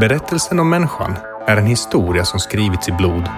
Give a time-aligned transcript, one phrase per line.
[0.00, 1.16] Berättelsen om människan
[1.46, 3.28] är en historia som skrivits i blod.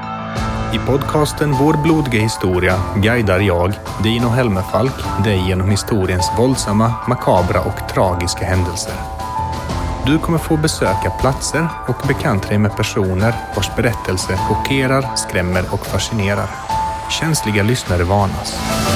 [0.75, 7.89] I podcasten Vår blodiga historia guidar jag, Dino Helmerfalk, dig genom historiens våldsamma, makabra och
[7.95, 8.95] tragiska händelser.
[10.07, 15.87] Du kommer få besöka platser och bekanta dig med personer vars berättelse chockerar, skrämmer och
[15.87, 16.51] fascinerar.
[17.21, 18.88] Känsliga lyssnare varnas.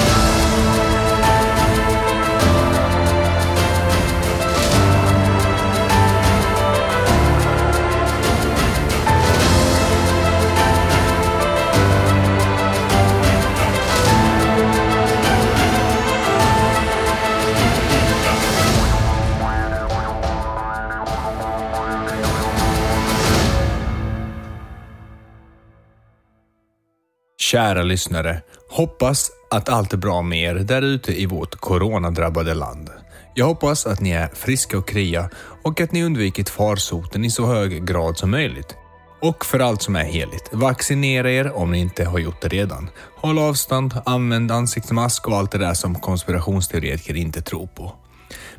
[27.63, 32.91] Kära lyssnare, hoppas att allt är bra med er där ute i vårt coronadrabbade land.
[33.35, 35.31] Jag hoppas att ni är friska och krya
[35.65, 38.77] och att ni undvikit farsoten i så hög grad som möjligt.
[39.21, 42.91] Och för allt som är heligt, vaccinera er om ni inte har gjort det redan.
[43.17, 47.93] Håll avstånd, använd ansiktsmask och allt det där som konspirationsteoretiker inte tror på.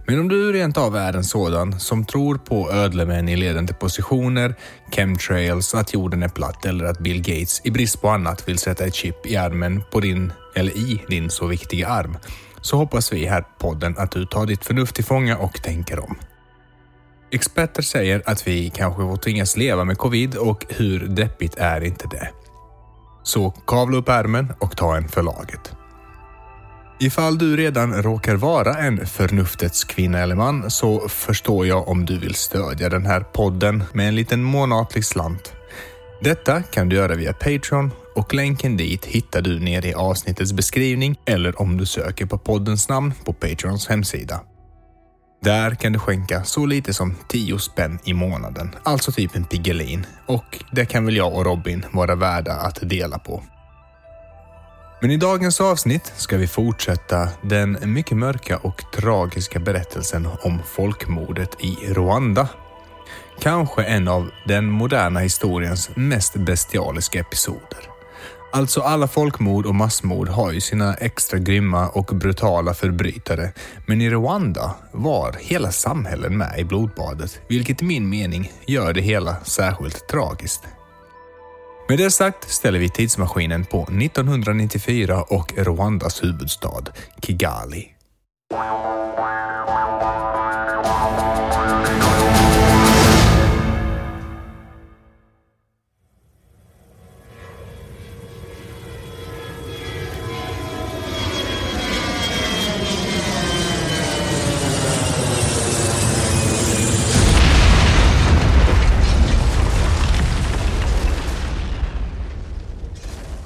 [0.06, 4.56] Men om du rent av är en sådan som tror på ödlemän i ledande positioner,
[4.92, 8.86] chemtrails, att jorden är platt eller att Bill Gates i brist på annat vill sätta
[8.86, 12.18] ett chip i armen på din, eller i din så viktiga arm,
[12.62, 16.00] så hoppas vi här på podden att du tar ditt förnuft till fånga och tänker
[16.00, 16.16] om.
[17.32, 22.08] Experter säger att vi kanske får tvingas leva med covid och hur deppigt är inte
[22.08, 22.30] det?
[23.24, 25.74] Så kavla upp ärmen och ta en för laget.
[27.00, 32.20] Ifall du redan råkar vara en förnuftets kvinna eller man så förstår jag om du
[32.20, 35.54] vill stödja den här podden med en liten månatlig slant.
[36.22, 41.16] Detta kan du göra via Patreon och länken dit hittar du nere i avsnittets beskrivning
[41.26, 44.42] eller om du söker på poddens namn på Patreons hemsida.
[45.42, 50.06] Där kan du skänka så lite som 10 spänn i månaden, alltså typ en Piggelin.
[50.28, 53.44] Och det kan väl jag och Robin vara värda att dela på.
[55.04, 61.56] Men i dagens avsnitt ska vi fortsätta den mycket mörka och tragiska berättelsen om folkmordet
[61.60, 62.50] i Rwanda.
[63.40, 67.80] Kanske en av den moderna historiens mest bestialiska episoder.
[68.54, 73.52] Alltså alla folkmord och massmord har ju sina extra grymma och brutala förbrytare,
[73.86, 79.02] men i Rwanda var hela samhällen med i blodbadet, vilket i min mening gör det
[79.02, 80.64] hela särskilt tragiskt.
[81.90, 86.84] Med det sagt ställer vi tidsmaskinen på 1994 och Rwandas huvudstad
[87.22, 87.88] Kigali.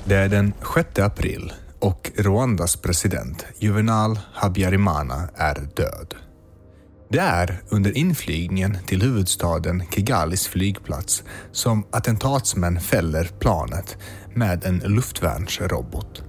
[0.10, 6.16] Det är den 6 april och Rwandas president Juvenal Habyarimana är död.
[7.10, 13.98] Det är under inflygningen till huvudstaden Kigalis flygplats som attentatsmän fäller planet
[14.36, 16.24] med en luftvärnsrobot.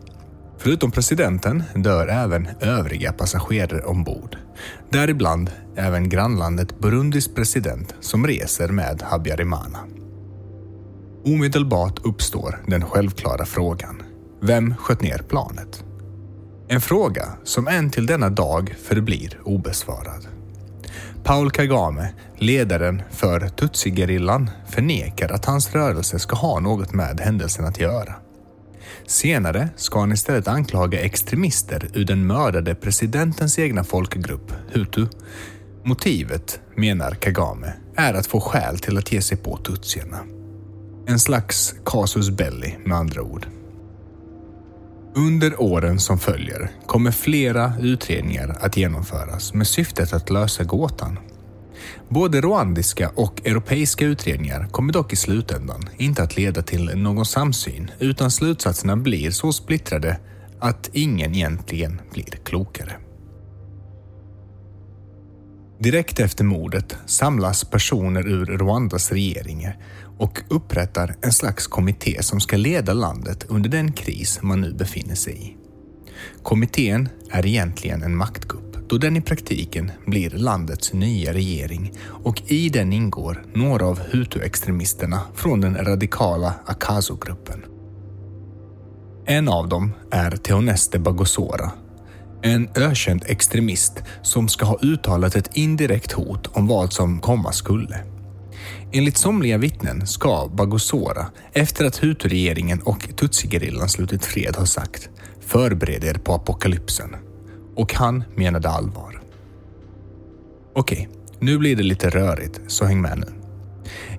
[0.59, 4.37] Förutom presidenten dör även övriga passagerare ombord.
[4.91, 9.78] Däribland även grannlandet Burundis president som reser med Habyarimana.
[11.28, 14.03] Omedelbart uppstår den självklara frågan.
[14.43, 15.84] Vem sköt ner planet?
[16.69, 20.27] En fråga som än till denna dag förblir obesvarad.
[21.25, 27.81] Paul Kagame, ledaren för Tutsi-gerillan, förnekar att hans rörelse ska ha något med händelsen att
[27.81, 28.15] göra.
[29.06, 35.06] Senare ska han istället anklaga extremister ur den mördade presidentens egna folkgrupp, hutu.
[35.84, 40.19] Motivet, menar Kagame, är att få skäl till att ge sig på tutsierna.
[41.11, 43.47] En slags casus belli med andra ord.
[45.15, 51.19] Under åren som följer kommer flera utredningar att genomföras med syftet att lösa gåtan.
[52.09, 57.91] Både rwandiska och europeiska utredningar kommer dock i slutändan inte att leda till någon samsyn
[57.99, 60.19] utan slutsatserna blir så splittrade
[60.61, 62.97] att ingen egentligen blir klokare.
[65.78, 69.69] Direkt efter mordet samlas personer ur Rwandas regering
[70.19, 75.15] och upprättar en slags kommitté som ska leda landet under den kris man nu befinner
[75.15, 75.57] sig i.
[76.42, 81.92] Kommittén är egentligen en maktkupp då den i praktiken blir landets nya regering
[82.25, 87.65] och i den ingår några av hutu-extremisterna från den radikala Akazo-gruppen.
[89.27, 91.72] En av dem är Teoneste Bagosora,
[92.43, 98.05] en ökänd extremist som ska ha uttalat ett indirekt hot om vad som komma skulle.
[98.93, 105.09] Enligt somliga vittnen ska Bagosora, efter att Hutu-regeringen och Tutsi-gerillan slutit fred, ha sagt
[105.41, 107.17] “Förbered er på apokalypsen”
[107.77, 109.23] och han menade allvar.
[110.75, 111.09] Okej,
[111.41, 113.27] nu blir det lite rörigt, så häng med nu.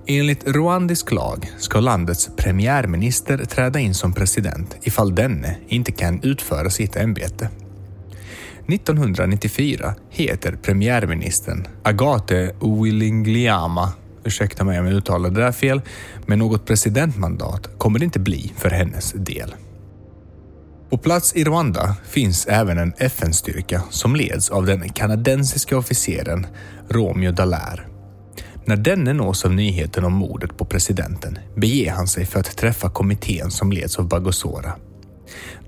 [0.06, 6.70] Enligt rwandisk lag ska landets premiärminister träda in som president ifall denne inte kan utföra
[6.70, 7.48] sitt ämbete.
[8.72, 13.92] 1994 heter premiärministern Agate Uwilingliama,
[14.24, 15.82] ursäkta mig om jag uttalade det där fel,
[16.26, 19.54] men något presidentmandat kommer det inte bli för hennes del.
[20.90, 26.46] På plats i Rwanda finns även en FN-styrka som leds av den kanadensiska officeren
[26.88, 27.82] Romeo Dallaire.
[28.64, 32.90] När denne nås av nyheten om mordet på presidenten beger han sig för att träffa
[32.90, 34.72] kommittén som leds av Bagosora.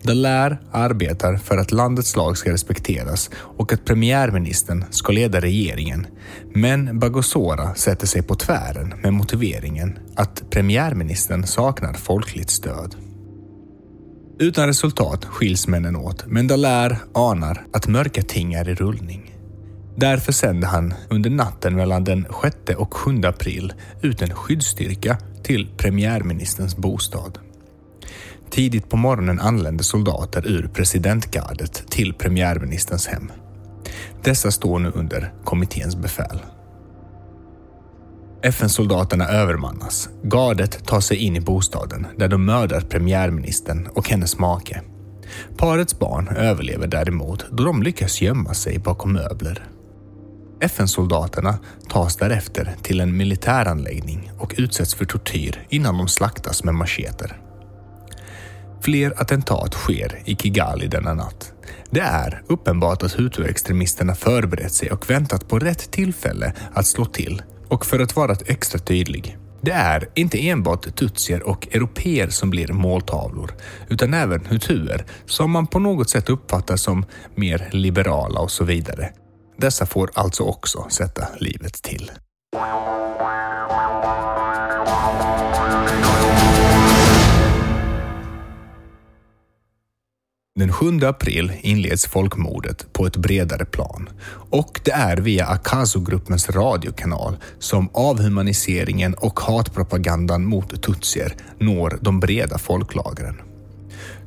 [0.03, 6.07] Dallaire arbetar för att landets lag ska respekteras och att premiärministern ska leda regeringen.
[6.55, 12.95] Men Bagosora sätter sig på tvären med motiveringen att premiärministern saknar folkligt stöd.
[14.39, 19.33] Utan resultat skiljs männen åt, men Dallaire anar att mörka ting är i rullning.
[19.97, 23.73] Därför sände han under natten mellan den 6 och 7 april
[24.03, 27.39] ut en skyddsstyrka till premiärministerns bostad.
[28.53, 33.33] Tidigt på morgonen anländer soldater ur presidentgardet till premiärministerns hem.
[34.23, 36.39] Dessa står nu under kommitténs befäl.
[38.43, 40.09] FN-soldaterna övermannas.
[40.23, 44.83] Gardet tar sig in i bostaden där de mördar premiärministern och hennes make.
[45.57, 49.67] Parets barn överlever däremot då de lyckas gömma sig bakom möbler.
[50.61, 51.59] FN-soldaterna
[51.89, 57.42] tas därefter till en militäranläggning och utsätts för tortyr innan de slaktas med macheter.
[58.83, 61.53] Fler attentat sker i Kigali denna natt.
[61.91, 67.43] Det är uppenbart att hutuextremisterna förberett sig och väntat på rätt tillfälle att slå till.
[67.69, 72.73] Och för att vara extra tydlig, det är inte enbart tutsier och europeer som blir
[72.73, 73.55] måltavlor,
[73.89, 79.13] utan även hutuer som man på något sätt uppfattar som mer liberala och så vidare.
[79.57, 82.11] Dessa får alltså också sätta livet till.
[90.55, 94.09] Den 7 april inleds folkmordet på ett bredare plan
[94.51, 102.59] och det är via Akazu-gruppens radiokanal som avhumaniseringen och hatpropagandan mot tutsier når de breda
[102.59, 103.41] folklagren.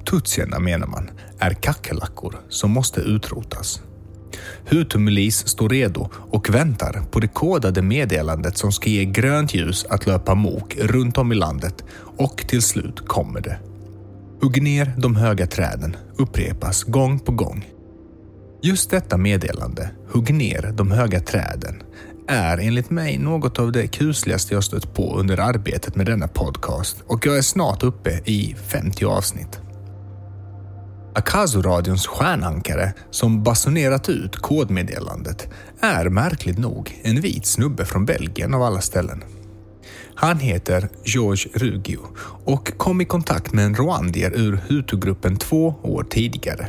[0.09, 3.81] Tutsierna, menar man, är kackerlackor som måste utrotas.
[4.65, 10.07] Hutumilis står redo och väntar på det kodade meddelandet som ska ge grönt ljus att
[10.07, 11.83] löpa mok runt om i landet
[12.17, 13.74] och till slut kommer det.
[14.41, 17.65] Hugg ner de höga träden upprepas gång på gång.
[18.61, 21.83] Just detta meddelande, hugg ner de höga träden,
[22.27, 27.03] är enligt mig något av det kusligaste jag stött på under arbetet med denna podcast
[27.07, 29.59] och jag är snart uppe i 50 avsnitt.
[31.15, 35.47] Akazu-radions stjärnankare som basunerat ut kodmeddelandet
[35.81, 39.23] är märkligt nog en vit snubbe från Belgien av alla ställen.
[40.15, 41.99] Han heter George Rugio
[42.45, 46.67] och kom i kontakt med en rwandier ur Hutu-gruppen två år tidigare.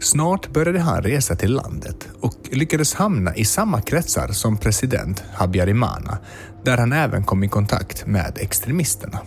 [0.00, 6.18] Snart började han resa till landet och lyckades hamna i samma kretsar som president Habyarimana
[6.64, 9.20] där han även kom i kontakt med extremisterna.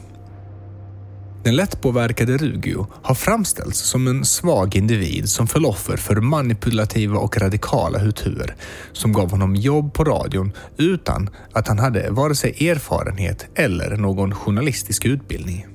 [1.43, 7.37] Den lättpåverkade Rugio har framställts som en svag individ som föll offer för manipulativa och
[7.37, 8.55] radikala hutuer
[8.93, 14.35] som gav honom jobb på radion utan att han hade vare sig erfarenhet eller någon
[14.35, 15.67] journalistisk utbildning.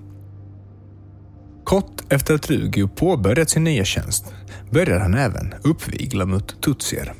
[1.65, 4.35] Kort efter att Rugio påbörjat sin nya tjänst
[4.71, 7.13] började han även uppvigla mot tutsier.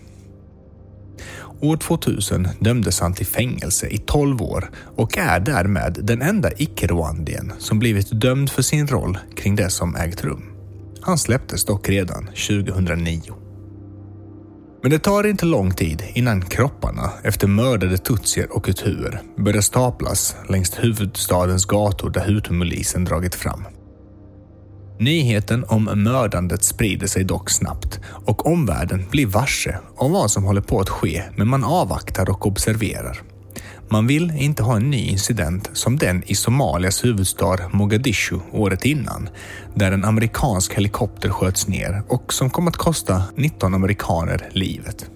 [1.61, 7.53] År 2000 dömdes han till fängelse i 12 år och är därmed den enda icke-rwandien
[7.59, 10.43] som blivit dömd för sin roll kring det som ägt rum.
[11.01, 13.21] Han släpptes dock redan 2009.
[14.83, 20.37] Men det tar inte lång tid innan kropparna efter mördade tutsier och hutuer börjar staplas
[20.49, 23.65] längs huvudstadens gator där hutumilisen dragit fram.
[24.99, 30.61] Nyheten om mördandet sprider sig dock snabbt och omvärlden blir varse om vad som håller
[30.61, 33.23] på att ske, men man avvaktar och observerar.
[33.89, 39.29] Man vill inte ha en ny incident som den i Somalias huvudstad Mogadishu året innan,
[39.75, 45.11] där en amerikansk helikopter sköts ner och som kom att kosta 19 amerikaner livet.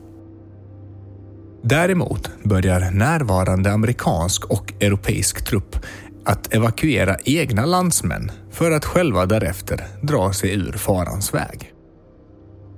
[1.63, 5.77] Däremot börjar närvarande amerikansk och europeisk trupp
[6.25, 11.73] att evakuera egna landsmän för att själva därefter dra sig ur farans väg.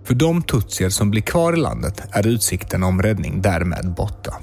[0.04, 4.34] För de tutsier som blir kvar i landet är utsikten om räddning därmed borta.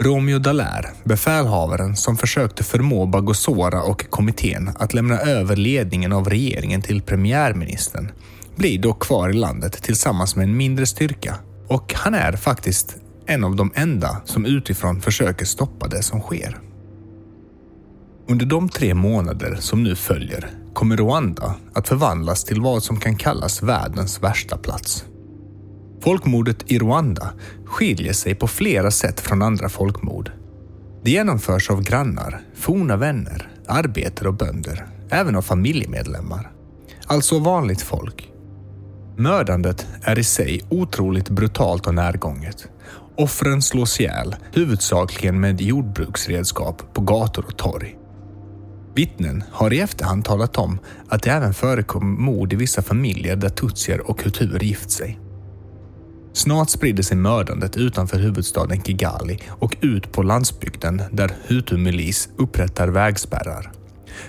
[0.00, 6.82] Romeo Dallaire, befälhavaren som försökte förmå Bagosora och kommittén att lämna över ledningen av regeringen
[6.82, 8.12] till premiärministern,
[8.56, 11.34] blir dock kvar i landet tillsammans med en mindre styrka.
[11.68, 12.96] Och han är faktiskt
[13.26, 16.60] en av de enda som utifrån försöker stoppa det som sker.
[18.28, 23.16] Under de tre månader som nu följer kommer Rwanda att förvandlas till vad som kan
[23.16, 25.04] kallas världens värsta plats.
[26.00, 27.32] Folkmordet i Rwanda
[27.64, 30.32] skiljer sig på flera sätt från andra folkmord.
[31.02, 36.50] Det genomförs av grannar, forna vänner, arbetare och bönder, även av familjemedlemmar.
[37.06, 38.28] Alltså vanligt folk.
[39.16, 42.68] Mördandet är i sig otroligt brutalt och närgånget.
[43.16, 47.98] Offren slås ihjäl, huvudsakligen med jordbruksredskap på gator och torg.
[48.94, 53.48] Vittnen har i efterhand talat om att det även förekom mord i vissa familjer där
[53.48, 55.18] tutsier och hutuer gift sig.
[56.32, 63.72] Snart sprider sig mördandet utanför huvudstaden Kigali och ut på landsbygden där hutu-milis upprättar vägspärrar.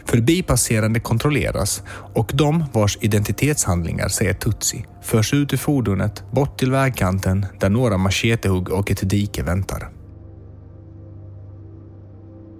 [0.05, 7.45] Förbipasserande kontrolleras och de vars identitetshandlingar säger tutsi förs ut ur fordonet bort till vägkanten
[7.59, 10.02] där några machetehugg och ett dike väntar.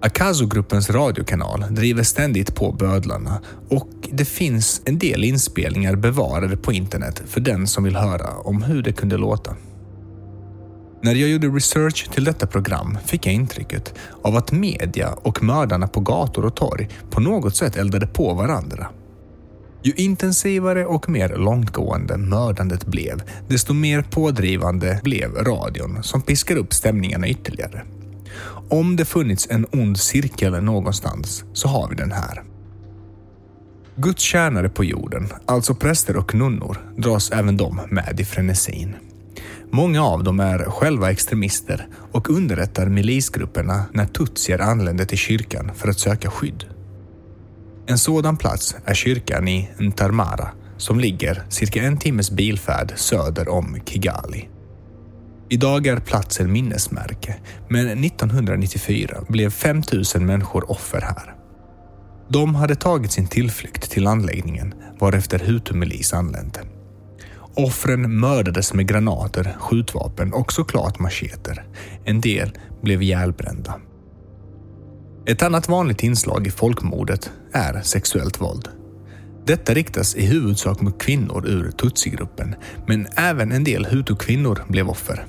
[0.05, 7.23] Akazo-gruppens radiokanal driver ständigt på bödlarna och det finns en del inspelningar bevarade på internet
[7.27, 9.55] för den som vill höra om hur det kunde låta.
[11.01, 15.87] När jag gjorde research till detta program fick jag intrycket av att media och mördarna
[15.87, 18.87] på gator och torg på något sätt eldade på varandra.
[19.83, 26.73] Ju intensivare och mer långtgående mördandet blev, desto mer pådrivande blev radion som piskar upp
[26.73, 27.83] stämningarna ytterligare.
[28.69, 32.43] Om det funnits en ond cirkel någonstans så har vi den här.
[33.95, 38.95] Guds tjänare på jorden, alltså präster och nunnor, dras även de med i frenesin.
[39.71, 45.89] Många av dem är själva extremister och underrättar milisgrupperna när tutsier anländer till kyrkan för
[45.89, 46.65] att söka skydd.
[47.85, 53.79] En sådan plats är kyrkan i Ntarmara som ligger cirka en timmes bilfärd söder om
[53.85, 54.49] Kigali.
[55.53, 57.35] Idag är platsen minnesmärke,
[57.69, 61.35] men 1994 blev 5000 människor offer här.
[62.29, 66.59] De hade tagit sin tillflykt till anläggningen varefter Hutu-milis anlände.
[67.55, 71.65] Offren mördades med granater, skjutvapen och såklart macheter.
[72.05, 73.79] En del blev ihjälbrända.
[75.25, 78.69] Ett annat vanligt inslag i folkmordet är sexuellt våld.
[79.45, 82.55] Detta riktas i huvudsak mot kvinnor ur tutsigruppen,
[82.87, 85.25] men även en del Hutu-kvinnor blev offer.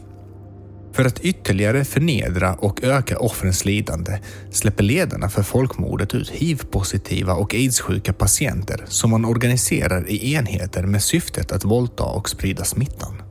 [0.95, 4.19] För att ytterligare förnedra och öka offrens lidande
[4.51, 11.03] släpper ledarna för folkmordet ut hiv-positiva och aidssjuka patienter som man organiserar i enheter med
[11.03, 13.23] syftet att våldta och sprida smittan.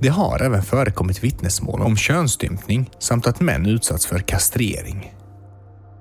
[0.00, 5.14] Det har även förekommit vittnesmål om könsstympning samt att män utsatts för kastrering.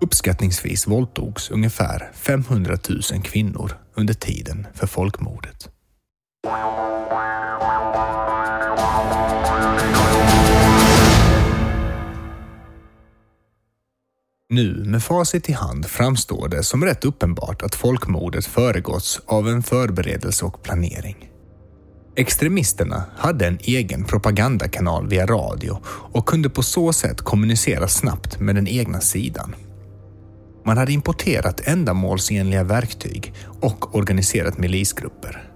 [0.02, 5.70] Uppskattningsvis våldtogs ungefär 500 000 kvinnor under tiden för folkmordet.
[14.56, 19.64] Nu med facit i hand framstår det som rätt uppenbart att folkmordet föregåtts av en
[19.64, 21.30] förberedelse och planering.
[22.16, 28.56] Extremisterna hade en egen propagandakanal via radio och kunde på så sätt kommunicera snabbt med
[28.56, 29.56] den egna sidan.
[30.66, 35.50] Man hade importerat ändamålsenliga verktyg och organiserat milisgrupper.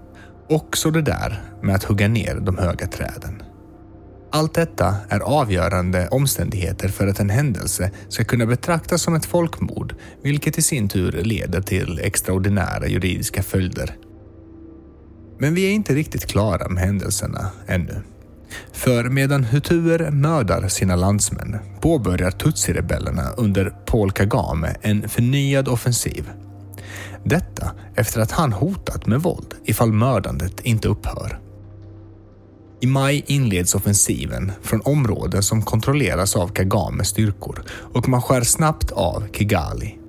[0.48, 3.42] Också det där med att hugga ner de höga träden.
[4.32, 9.94] Allt detta är avgörande omständigheter för att en händelse ska kunna betraktas som ett folkmord,
[10.22, 13.96] vilket i sin tur leder till extraordinära juridiska följder.
[15.38, 18.02] Men vi är inte riktigt klara med händelserna ännu.
[18.72, 26.30] För medan hutuer mördar sina landsmän påbörjar tutsirebellerna under Paul Kagame en förnyad offensiv.
[27.24, 31.49] Detta efter att han hotat med våld ifall mördandet inte upphör.
[32.82, 38.92] I maj inleds offensiven från områden som kontrolleras av Kagames styrkor och man skär snabbt
[38.92, 39.99] av Kigali.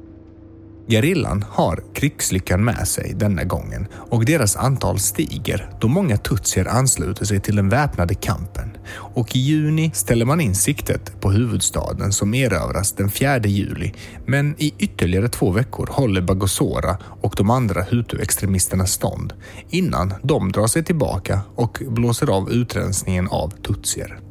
[0.87, 7.25] Gerillan har krigslyckan med sig denna gången och deras antal stiger då många tutsier ansluter
[7.25, 8.77] sig till den väpnade kampen.
[8.95, 13.93] Och i juni ställer man in siktet på huvudstaden som erövras den 4 juli
[14.25, 19.33] men i ytterligare två veckor håller Bagosora och de andra hutu-extremisterna stånd
[19.69, 24.30] innan de drar sig tillbaka och blåser av utrensningen av tutsier.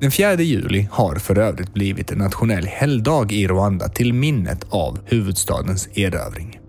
[0.00, 4.98] Den 4 juli har för övrigt blivit en nationell helgdag i Rwanda till minnet av
[5.04, 6.60] huvudstadens erövring.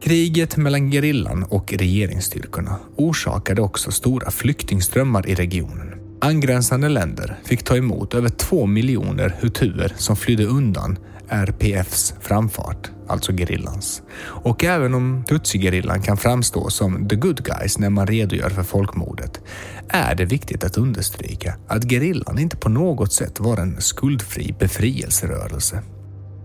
[0.00, 5.92] Kriget mellan gerillan och regeringsstyrkorna orsakade också stora flyktingströmmar i regionen.
[6.20, 10.98] Angränsande länder fick ta emot över två miljoner hutuer som flydde undan
[11.28, 14.02] RPFs framfart, alltså gerillans.
[14.22, 19.40] Och även om Tutsi-gerillan kan framstå som the good guys när man redogör för folkmordet
[19.88, 25.82] är det viktigt att understryka att gerillan inte på något sätt var en skuldfri befrielserörelse.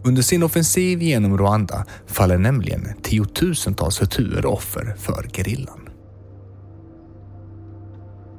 [0.04, 5.90] Under sin offensiv genom Rwanda faller nämligen tiotusentals hutuer offer för gerillan.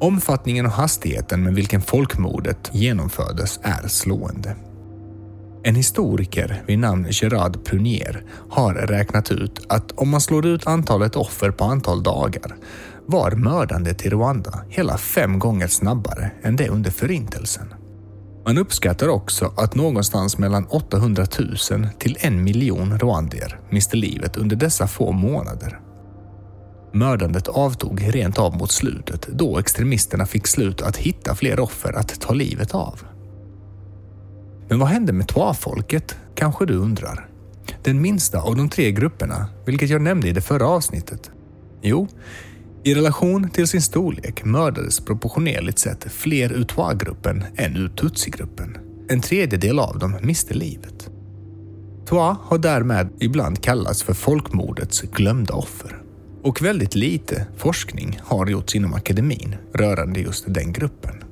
[0.01, 4.57] Omfattningen och hastigheten med vilken folkmordet genomfördes är slående.
[5.65, 11.17] En historiker vid namn Gerard Prunier har räknat ut att om man slår ut antalet
[11.17, 12.57] offer på antal dagar
[13.07, 17.75] var mördandet i Rwanda hela fem gånger snabbare än det under Förintelsen.
[18.47, 21.27] Man uppskattar också att någonstans mellan 800
[21.71, 25.81] 000 till en miljon rwandier miste livet under dessa få månader.
[26.93, 32.21] Mördandet avtog rent av mot slutet då extremisterna fick slut att hitta fler offer att
[32.21, 33.01] ta livet av.
[34.73, 36.17] Men vad hände med Twa-folket?
[36.35, 37.29] Kanske du undrar.
[37.83, 41.31] Den minsta av de tre grupperna, vilket jag nämnde i det förra avsnittet.
[41.83, 42.09] Jo,
[42.85, 48.77] i relation till sin storlek mördades proportionerligt sett fler ur Twa-gruppen än ur Tutsi-gruppen.
[49.09, 51.11] En tredjedel av dem miste livet.
[52.09, 56.03] Twa har därmed ibland kallats för folkmordets glömda offer.
[56.43, 61.32] Och väldigt lite forskning har gjorts inom akademin rörande just den gruppen.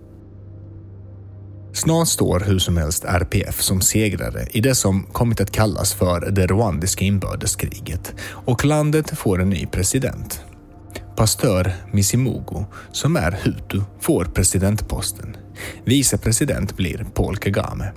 [1.80, 6.30] Snart står hur som helst RPF som segrare i det som kommit att kallas för
[6.30, 10.40] det rwandiska inbördeskriget och landet får en ny president.
[11.16, 15.36] Pastör Misimugo, som är hutu, får presidentposten.
[15.84, 17.92] Vicepresident blir Paul Kagame.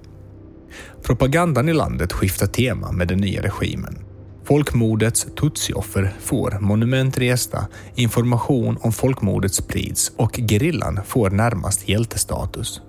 [1.03, 3.97] Propagandan i landet skiftar tema med den nya regimen.
[4.45, 12.81] Folkmordets tutsioffer får monument resta, information om folkmordet sprids och gerillan får närmast hjältestatus.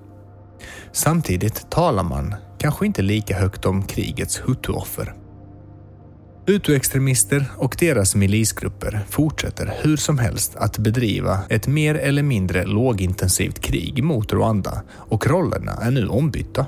[0.94, 5.14] Samtidigt talar man kanske inte lika högt om krigets hutuoffer.
[6.46, 13.60] Hutu-extremister och deras milisgrupper fortsätter hur som helst att bedriva ett mer eller mindre lågintensivt
[13.60, 16.66] krig mot Rwanda och rollerna är nu ombytta.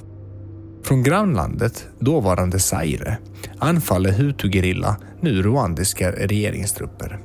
[0.83, 3.19] Från grannlandet, dåvarande Zaire,
[3.59, 7.19] anfaller Hutu-gerilla nu rwandiska regeringstrupper.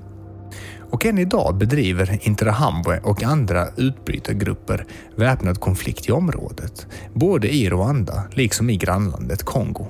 [0.91, 8.23] Och än idag bedriver Interahamwe och andra utbrytargrupper väpnad konflikt i området, både i Rwanda
[8.31, 9.87] liksom i grannlandet Kongo.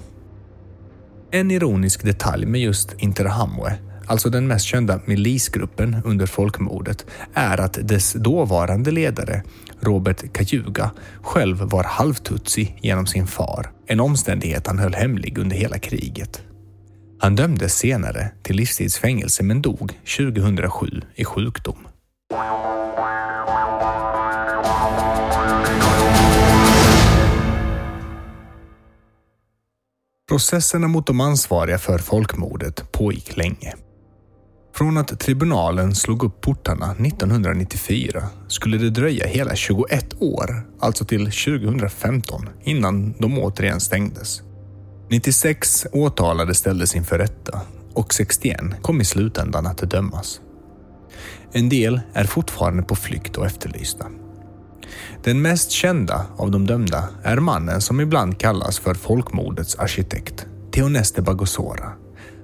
[1.31, 3.73] En ironisk detalj med just Interahamwe,
[4.07, 9.43] alltså den mest kända milisgruppen under folkmordet, är att dess dåvarande ledare,
[9.79, 15.79] Robert Kajuga, själv var halvtutsi genom sin far, en omständighet han höll hemlig under hela
[15.79, 16.41] kriget.
[17.23, 21.87] Han dömdes senare till livstidsfängelse men dog 2007 i sjukdom.
[30.29, 33.73] Processerna mot de ansvariga för folkmordet pågick länge.
[34.75, 41.25] Från att tribunalen slog upp portarna 1994 skulle det dröja hela 21 år, alltså till
[41.25, 44.41] 2015, innan de återigen stängdes.
[45.11, 47.61] 96 åtalade ställdes inför rätta
[47.93, 50.41] och 61 kom i slutändan att dömas.
[51.51, 54.05] En del är fortfarande på flykt och efterlysta.
[55.23, 61.21] Den mest kända av de dömda är mannen som ibland kallas för folkmordets arkitekt, Teoneste
[61.21, 61.91] Bagosora.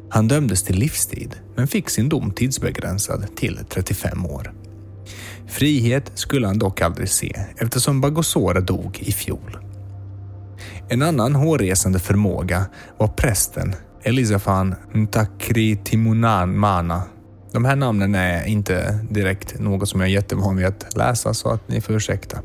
[0.09, 4.53] Han dömdes till livstid men fick sin dom tidsbegränsad till 35 år.
[5.47, 9.66] Frihet skulle han dock aldrig se eftersom Bagosora dog i fjol.
[10.89, 12.65] En annan hårresande förmåga
[12.97, 17.03] var prästen Elisafan Ntakri Timunamana.
[17.51, 21.49] De här namnen är inte direkt något som jag är jättevan vid att läsa så
[21.49, 22.39] att ni får ursäkta.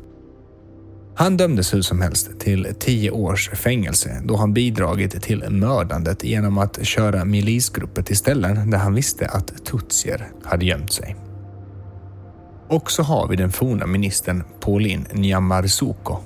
[1.15, 6.57] Han dömdes hur som helst till tio års fängelse då han bidragit till mördandet genom
[6.57, 11.15] att köra milisgrupper till ställen där han visste att tutsier hade gömt sig.
[12.67, 16.19] Och så har vi den forna ministern Pauline Nyamarizuko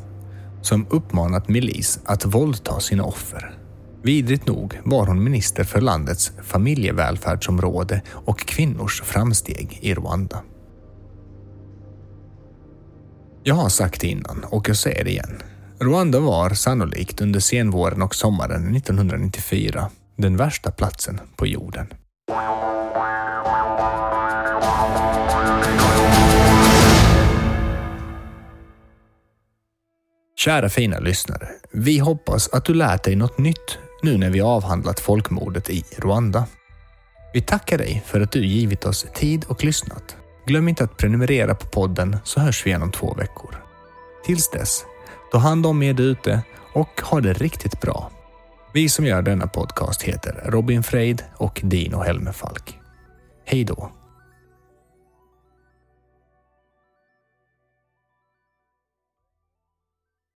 [0.68, 3.58] som uppmanat milis att våldta sina offer.
[4.04, 10.44] Vidrigt nog var hon minister för landets familjevälfärdsområde och kvinnors framsteg i Rwanda.
[13.44, 15.42] Jag har sagt det innan och jag säger det igen.
[15.80, 21.88] Rwanda var sannolikt under senvåren och sommaren 1994 den värsta platsen på jorden.
[30.48, 31.50] Kära fina lyssnare.
[31.72, 36.46] Vi hoppas att du lärt dig något nytt nu när vi avhandlat folkmordet i Rwanda.
[37.34, 40.18] Vi tackar dig för att du givit oss tid och lyssnat.
[40.46, 43.56] Glöm inte att prenumerera på podden så hörs vi igen om två veckor.
[44.26, 44.86] Tills dess,
[45.32, 46.42] ta hand om er ute
[46.74, 48.12] och ha det riktigt bra.
[48.74, 52.78] Vi som gör denna podcast heter Robin Freid och Dino Helmerfalk.
[53.46, 53.92] Hej då!